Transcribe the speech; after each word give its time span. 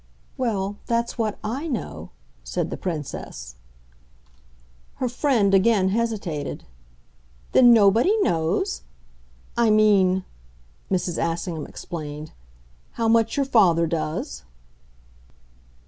"Well 0.35 0.77
that's 0.87 1.19
what 1.19 1.37
I 1.43 1.67
know," 1.67 2.09
said 2.43 2.71
the 2.71 2.75
Princess. 2.75 3.53
Her 4.95 5.07
friend 5.07 5.53
again 5.53 5.89
hesitated. 5.89 6.63
"Then 7.51 7.71
nobody 7.71 8.17
knows? 8.23 8.81
I 9.55 9.69
mean," 9.69 10.25
Mrs. 10.89 11.23
Assingham 11.23 11.67
explained, 11.67 12.31
"how 12.93 13.07
much 13.07 13.37
your 13.37 13.45
father 13.45 13.85
does." 13.85 14.41